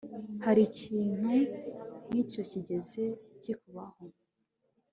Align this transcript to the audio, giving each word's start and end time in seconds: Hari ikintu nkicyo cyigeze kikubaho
Hari 0.45 0.61
ikintu 0.69 1.31
nkicyo 2.07 2.41
cyigeze 2.49 3.03
kikubaho 3.41 4.03